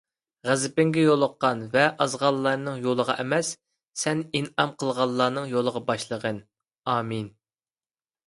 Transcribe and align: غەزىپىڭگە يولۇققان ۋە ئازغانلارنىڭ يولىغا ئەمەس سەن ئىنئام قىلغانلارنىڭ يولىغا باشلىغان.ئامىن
غەزىپىڭگە 0.47 1.01
يولۇققان 1.01 1.59
ۋە 1.73 1.81
ئازغانلارنىڭ 2.05 2.79
يولىغا 2.85 3.15
ئەمەس 3.23 3.51
سەن 4.03 4.23
ئىنئام 4.39 4.73
قىلغانلارنىڭ 4.83 5.53
يولىغا 5.53 5.83
باشلىغان.ئامىن 5.91 7.29